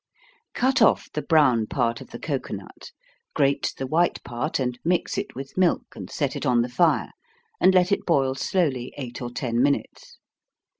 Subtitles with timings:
[0.55, 2.91] _Cut off the brown part of the cocoanut
[3.35, 7.11] grate the white part, and mix it with milk, and set it on the fire,
[7.59, 10.17] and let it boil slowly eight or ten minutes.